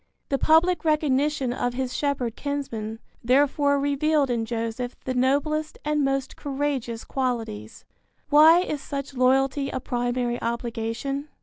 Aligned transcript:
The 0.29 0.39
public 0.39 0.83
recognition 0.83 1.53
of 1.53 1.75
his 1.75 1.95
shepherd 1.95 2.35
kinsmen, 2.35 2.97
therefore, 3.23 3.79
revealed 3.79 4.31
in 4.31 4.47
Joseph 4.47 4.95
the 5.05 5.13
noblest 5.13 5.77
and 5.85 6.03
most 6.03 6.35
courageous 6.35 7.03
qualities. 7.03 7.85
Why 8.31 8.61
is 8.61 8.81
such 8.81 9.13
loyalty 9.13 9.69
a 9.69 9.79
primary 9.79 10.41
obligation? 10.41 11.27